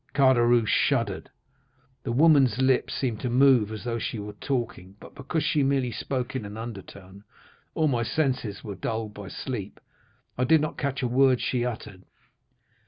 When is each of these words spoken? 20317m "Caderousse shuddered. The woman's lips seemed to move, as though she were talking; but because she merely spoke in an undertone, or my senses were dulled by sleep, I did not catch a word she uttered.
20317m 0.13 0.13
"Caderousse 0.35 0.67
shuddered. 0.67 1.29
The 2.01 2.11
woman's 2.11 2.57
lips 2.59 2.95
seemed 2.95 3.19
to 3.19 3.29
move, 3.29 3.71
as 3.71 3.83
though 3.83 3.99
she 3.99 4.17
were 4.17 4.33
talking; 4.33 4.95
but 4.99 5.13
because 5.13 5.43
she 5.43 5.61
merely 5.61 5.91
spoke 5.91 6.35
in 6.35 6.43
an 6.43 6.57
undertone, 6.57 7.23
or 7.75 7.87
my 7.87 8.01
senses 8.01 8.63
were 8.63 8.73
dulled 8.73 9.13
by 9.13 9.27
sleep, 9.27 9.79
I 10.39 10.43
did 10.43 10.59
not 10.59 10.75
catch 10.79 11.03
a 11.03 11.07
word 11.07 11.39
she 11.39 11.63
uttered. 11.63 12.01